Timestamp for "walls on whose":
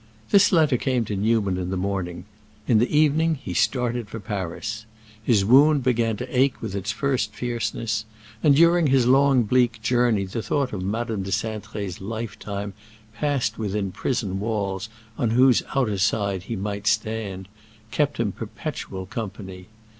14.39-15.61